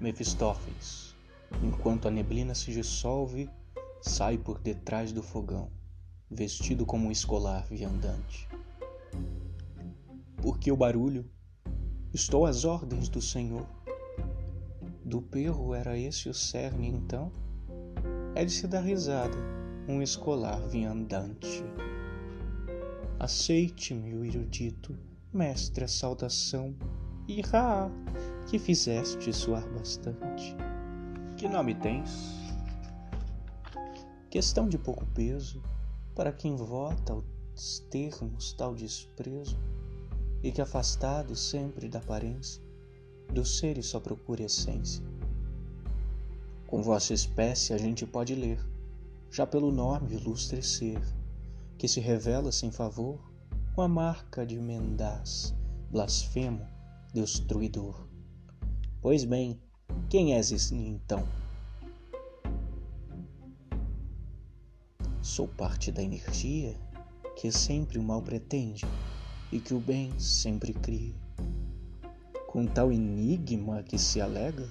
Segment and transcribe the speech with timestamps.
[0.00, 1.14] Mefistófeles,
[1.62, 3.50] enquanto a neblina se dissolve,
[4.00, 5.70] sai por detrás do fogão,
[6.30, 8.48] vestido como um escolar viandante.
[10.40, 11.30] Porque o barulho?
[12.14, 13.66] Estou às ordens do Senhor.
[15.04, 17.30] Do perro era esse o cerne, então?
[18.34, 19.36] É de se dar risada,
[19.86, 21.62] um escolar viandante.
[23.18, 24.98] Aceite-me, o erudito,
[25.30, 26.74] mestre, a saudação,
[27.52, 27.88] Ra,
[28.50, 30.56] que fizeste suar bastante.
[31.36, 32.34] Que nome tens?
[34.28, 35.62] Questão de pouco peso,
[36.16, 39.56] para quem vota aos termos tal desprezo,
[40.42, 42.60] e que afastado sempre da aparência,
[43.32, 45.04] dos seres só procura essência.
[46.66, 48.58] Com vossa espécie a gente pode ler,
[49.30, 51.00] já pelo nome ilustre ser,
[51.78, 53.20] que se revela sem favor
[53.76, 55.54] com a marca de mendaz,
[55.88, 56.66] blasfemo,
[57.14, 58.09] destruidor.
[59.02, 59.58] Pois bem,
[60.10, 61.26] quem és então?
[65.22, 66.78] Sou parte da energia
[67.34, 68.84] que sempre o mal pretende
[69.50, 71.14] e que o bem sempre cria.
[72.46, 74.68] Com tal enigma que se alega,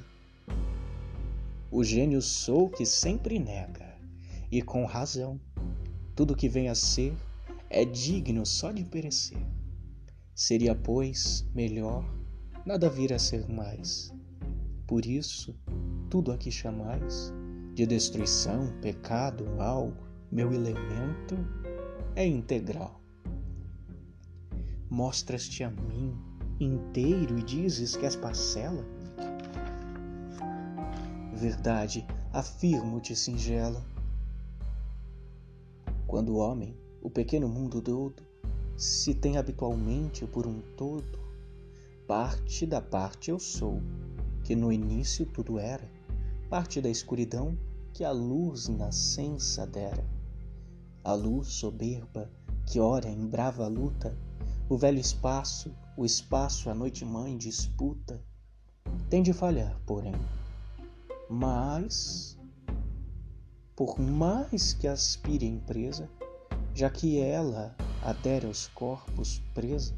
[1.71, 3.97] o gênio sou que sempre nega,
[4.51, 5.41] e com razão,
[6.15, 7.17] tudo que vem a ser
[7.67, 9.43] é digno só de perecer.
[10.35, 12.05] Seria, pois, melhor
[12.63, 14.18] nada vir a ser mais
[14.89, 15.55] por isso,
[16.09, 17.31] tudo aqui chamais
[17.75, 19.93] de destruição, pecado, mal,
[20.31, 21.37] meu elemento
[22.15, 22.99] é integral.
[24.89, 26.17] Mostras-te a mim
[26.59, 28.83] inteiro e dizes que és parcela?
[31.35, 33.85] Verdade, afirmo-te singela.
[36.07, 38.23] Quando o homem, o pequeno mundo todo,
[38.75, 41.19] se tem habitualmente por um todo,
[42.07, 43.79] parte da parte eu sou
[44.49, 45.87] que no início tudo era,
[46.49, 47.55] parte da escuridão
[47.93, 50.03] que a luz nascença dera.
[51.03, 52.27] A luz soberba
[52.65, 54.17] que ora em brava luta,
[54.67, 58.19] o velho espaço, o espaço a noite mãe disputa,
[59.07, 60.15] tem de falhar, porém.
[61.29, 62.35] Mas,
[63.75, 66.09] por mais que aspire a empresa,
[66.73, 69.93] já que ela adere aos corpos presa,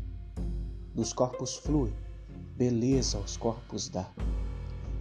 [0.94, 1.94] dos corpos flui,
[2.58, 4.12] beleza aos corpos dá.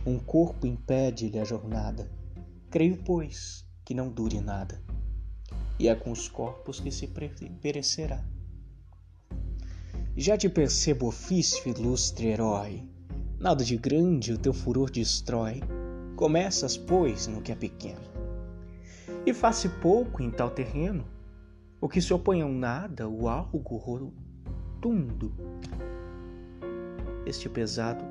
[0.06, 2.10] Um corpo impede-lhe a jornada.
[2.70, 4.82] Creio, pois, que não dure nada.
[5.78, 7.06] E é com os corpos que se
[7.60, 8.24] perecerá.
[10.16, 12.82] Já te percebo ofício, ilustre herói.
[13.38, 15.60] Nada de grande o teu furor destrói.
[16.16, 18.00] Começas, pois, no que é pequeno.
[19.26, 21.06] E faz pouco em tal terreno,
[21.78, 25.30] o que se opõe ao nada, o algo rotundo.
[27.26, 28.02] Este pesado,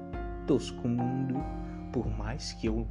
[0.45, 1.59] tosco mundo
[1.99, 2.87] por mais que eu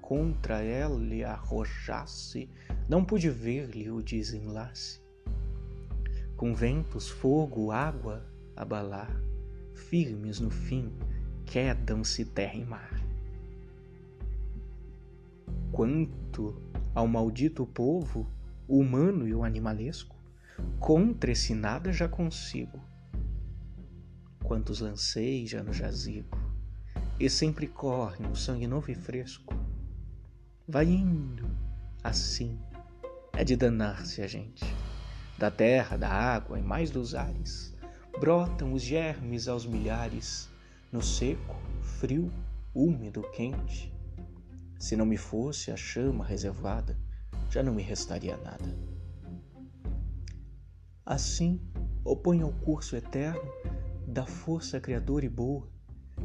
[0.00, 2.48] contra ela lhe arrojasse,
[2.88, 4.98] não pude ver-lhe o desenlace.
[6.34, 8.24] Com ventos, fogo, água
[8.56, 9.14] abalar,
[9.74, 10.90] firmes no fim,
[11.44, 12.98] quedam-se terra e mar.
[15.70, 16.62] Quanto
[16.94, 18.26] ao maldito povo,
[18.66, 20.16] humano e o animalesco,
[20.80, 22.80] contra esse nada já consigo.
[24.42, 26.43] Quantos lancei já no jazigo,
[27.18, 29.54] e sempre corre um sangue novo e fresco.
[30.66, 31.48] Vai indo,
[32.02, 32.58] assim,
[33.32, 34.64] é de danar-se a gente.
[35.38, 37.74] Da terra, da água e mais dos ares,
[38.18, 40.48] brotam os germes aos milhares,
[40.90, 41.56] no seco,
[41.98, 42.32] frio,
[42.74, 43.92] úmido, quente.
[44.78, 46.98] Se não me fosse a chama reservada,
[47.50, 48.64] já não me restaria nada.
[51.06, 51.60] Assim,
[52.04, 53.52] opõe ao curso eterno
[54.06, 55.73] da força criadora e boa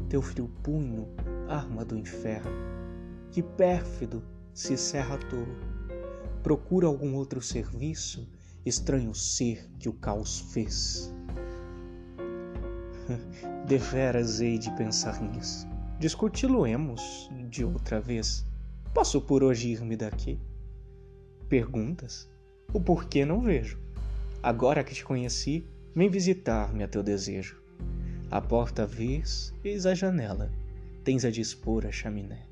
[0.10, 1.08] teu frio punho,
[1.48, 2.52] arma do inferno.
[3.32, 4.24] Que pérfido
[4.54, 5.48] se cerra à toa.
[6.42, 8.28] Procura algum outro serviço,
[8.66, 11.14] estranho ser que o caos fez.
[13.68, 15.68] Deveras hei de pensar nisso.
[16.00, 18.46] Discuti-lo-emos de outra vez.
[18.94, 20.40] Posso por hoje ir-me daqui?
[21.48, 22.30] Perguntas?
[22.74, 23.80] O porquê não vejo.
[24.42, 27.62] Agora que te conheci, vem visitar-me a teu desejo.
[28.32, 30.52] A porta vês, eis a janela,
[31.04, 32.46] tens a dispor a chaminé.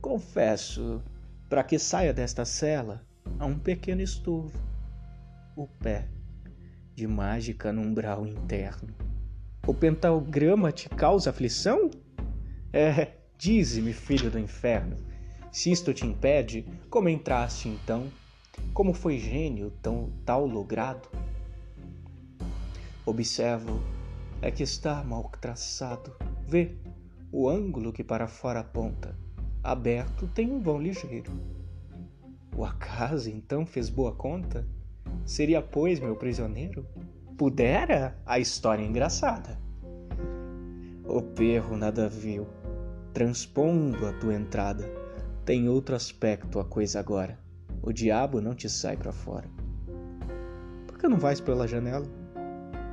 [0.00, 1.00] Confesso,
[1.48, 3.06] para que saia desta cela,
[3.38, 4.58] há um pequeno estorvo,
[5.54, 6.08] o pé,
[6.96, 8.92] de mágica no umbral interno.
[9.64, 11.92] O pentagrama te causa aflição?
[12.72, 14.96] É, dize-me, filho do inferno,
[15.52, 18.08] se isto te impede, como entraste então?
[18.72, 21.08] Como foi gênio tão tal logrado?
[23.06, 23.82] Observo
[24.40, 26.16] é que está mal traçado.
[26.48, 26.74] Vê,
[27.30, 29.14] o ângulo que para fora aponta,
[29.62, 31.30] aberto tem um vão ligeiro.
[32.56, 34.66] O acaso então fez boa conta?
[35.26, 36.86] Seria, pois, meu prisioneiro?
[37.36, 39.58] Pudera a história engraçada.
[41.04, 42.46] O perro nada viu,
[43.12, 44.84] transpondo a tua entrada.
[45.44, 47.38] Tem outro aspecto a coisa agora.
[47.82, 49.48] O diabo não te sai para fora.
[50.86, 52.23] Por que não vais pela janela?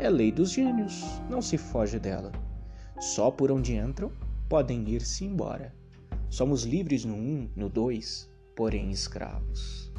[0.01, 2.31] É lei dos gênios, não se foge dela.
[2.99, 4.11] Só por onde entram
[4.49, 5.75] podem ir-se embora.
[6.27, 9.91] Somos livres no um, no dois, porém escravos.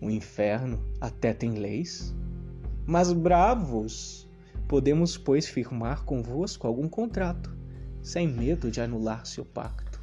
[0.00, 2.14] O inferno até tem leis,
[2.86, 4.30] mas bravos!
[4.68, 7.52] Podemos, pois, firmar convosco algum contrato,
[8.00, 10.00] sem medo de anular seu pacto.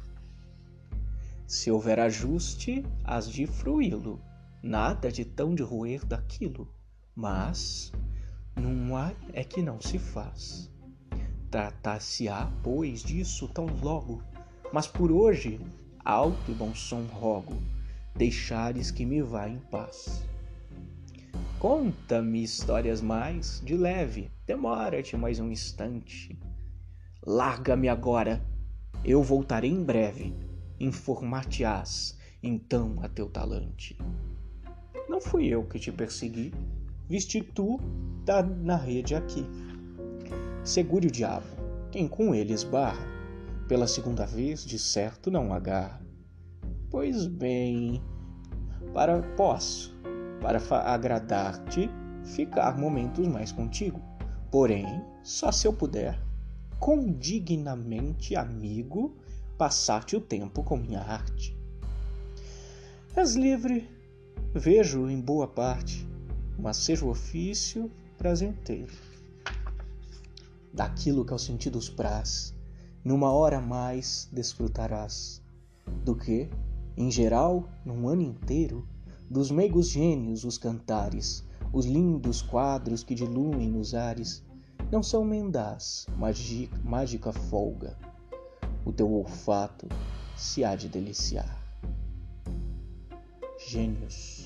[1.46, 4.20] Se houver ajuste, has de fruí-lo,
[4.62, 6.68] nada de tão de roer daquilo,
[7.16, 7.90] mas
[8.60, 10.70] não há é que não se faz.
[11.50, 14.22] Tratar-se-á, pois, disso tão logo,
[14.72, 15.58] mas por hoje,
[16.04, 17.56] alto e bom som rogo,
[18.14, 20.24] deixares que me vá em paz.
[21.58, 26.38] Conta-me histórias mais, de leve, demora-te mais um instante.
[27.26, 28.42] Larga-me agora,
[29.04, 30.34] eu voltarei em breve,
[30.78, 33.98] informar-te-ás então a teu talante.
[35.08, 36.52] Não fui eu que te persegui,
[37.10, 37.80] viste tu
[38.24, 39.44] tá na rede aqui.
[40.62, 41.44] Segure o diabo,
[41.90, 43.04] quem com ele esbarra,
[43.66, 46.00] pela segunda vez de certo não agarra.
[46.88, 48.00] Pois bem,
[48.94, 49.92] para posso,
[50.40, 50.60] para
[50.92, 51.90] agradar-te,
[52.24, 54.00] ficar momentos mais contigo.
[54.48, 54.86] Porém,
[55.24, 56.16] só se eu puder,
[56.78, 59.16] condignamente amigo,
[59.58, 61.58] passar-te o tempo com minha arte.
[63.16, 63.88] És livre,
[64.54, 66.08] vejo em boa parte,
[66.60, 68.92] mas seja o ofício prazenteiro.
[70.72, 72.54] Daquilo que aos sentidos praz,
[73.04, 75.42] numa hora mais desfrutarás,
[76.04, 76.48] do que,
[76.96, 78.86] em geral, num ano inteiro,
[79.28, 84.44] dos meigos gênios os cantares, os lindos quadros que diluem nos ares,
[84.90, 86.06] não são mendás,
[86.84, 87.96] mágica folga.
[88.84, 89.86] O teu olfato
[90.36, 91.58] se há de deliciar.
[93.68, 94.39] Gênios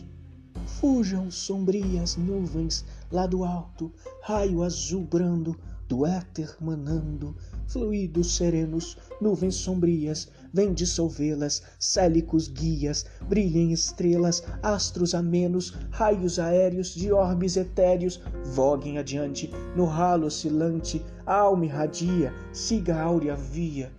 [0.67, 3.93] Fujam sombrias nuvens lá do alto,
[4.23, 5.57] raio azul brando
[5.89, 7.37] do éter manando,
[7.67, 17.13] fluidos serenos, nuvens sombrias, vem dissolvê-las, célicos guias, brilhem estrelas, astros amenos, raios aéreos de
[17.13, 18.21] orbes etéreos,
[18.55, 23.93] voguem adiante, no ralo oscilante, alma irradia, siga a áurea via,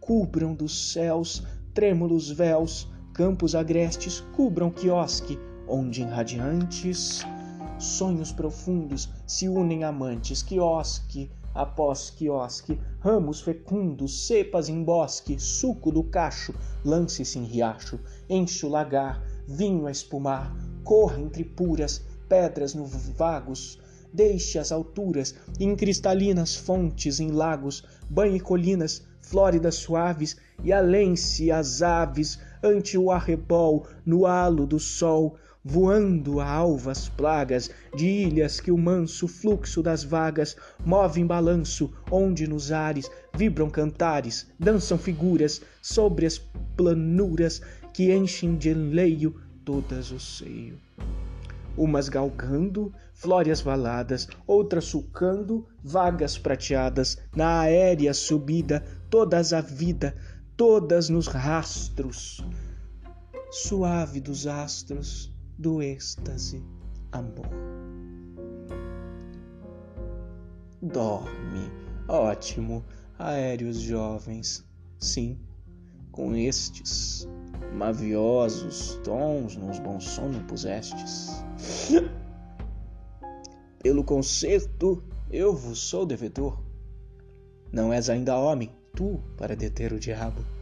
[0.00, 1.42] cubram dos céus
[1.72, 5.38] trêmulos véus, campos agrestes, cubram quiosque,
[5.68, 7.22] onde em radiantes
[7.78, 16.02] sonhos profundos se unem amantes, quiosque após quiosque, ramos fecundos, cepas em bosque, suco do
[16.02, 16.52] cacho,
[16.84, 20.52] lance-se em riacho, enche o lagar, vinho a espumar,
[20.82, 23.78] corra entre puras, pedras no vagos,
[24.12, 31.82] deixe as alturas, em cristalinas fontes, em lagos, banhe colinas, flóridas suaves, e além-se as
[31.82, 38.70] aves, ante o arrebol, no halo do sol, voando a alvas plagas de ilhas que
[38.70, 45.62] o manso fluxo das vagas move em balanço, onde nos ares vibram cantares, dançam figuras
[45.80, 46.38] sobre as
[46.76, 47.62] planuras
[47.94, 50.78] que enchem de enleio todas o seio.
[51.76, 60.14] Umas galgando flórias valadas, outras sulcando vagas prateadas, na aérea subida, todas a vida,
[60.56, 62.44] todas nos rastros,
[63.50, 66.62] suave dos astros, do êxtase
[67.12, 67.48] amor.
[70.82, 71.70] Dorme,
[72.08, 72.84] ótimo,
[73.18, 74.64] aéreos jovens,
[74.98, 75.38] sim,
[76.12, 77.28] com estes
[77.72, 81.44] maviosos tons nos bons sono pusestes.
[83.82, 86.62] Pelo concerto eu vos sou devedor.
[87.72, 90.53] Não és ainda homem, tu, para deter o diabo.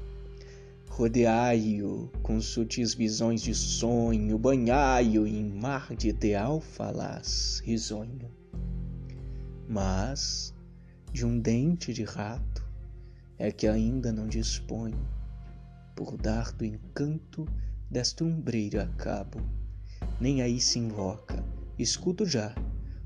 [0.95, 8.31] Rodeai-o com sutis visões de sonho, banhai-o em mar de ideal falaz risonho.
[9.67, 10.55] Mas
[11.11, 12.63] de um dente de rato
[13.39, 15.09] é que ainda não disponho,
[15.97, 17.49] por dar do encanto
[17.91, 19.41] desta umbreira a cabo.
[20.21, 21.43] Nem aí se invoca,
[21.79, 22.55] escuto já,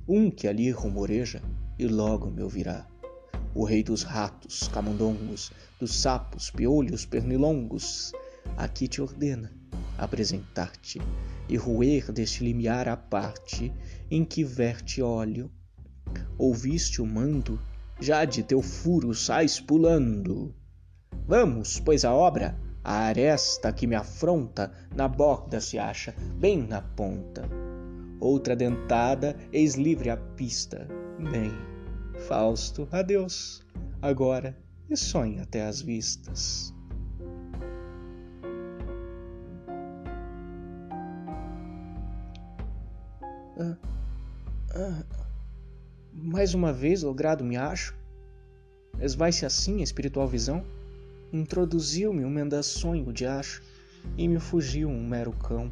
[0.09, 1.41] um que ali rumoreja
[1.79, 2.85] e logo me ouvirá
[3.57, 8.13] o rei dos ratos, camundongos, dos sapos, piolhos, pernilongos,
[8.57, 9.51] aqui te ordena
[9.97, 11.01] apresentar-te
[11.49, 13.73] e roer deste limiar a parte
[14.11, 15.51] em que verte óleo.
[16.37, 17.59] Ouviste o mando
[17.99, 20.55] já de teu furo sais pulando.
[21.27, 26.83] Vamos, pois a obra, a aresta que me afronta, na borda se acha, bem na
[26.83, 27.49] ponta.
[28.21, 30.87] Outra dentada, eis livre a pista.
[31.19, 31.53] Bem,
[32.27, 33.63] Fausto, adeus,
[34.03, 34.59] agora
[34.91, 36.75] e sonha até as vistas.
[43.57, 43.77] Ah,
[44.75, 45.05] ah,
[46.13, 47.97] mais uma vez logrado me acho?
[49.01, 50.65] Esvai-se assim a espiritual visão?
[51.33, 53.63] Introduziu-me um menda sonho de acho
[54.19, 55.71] e me fugiu um mero cão.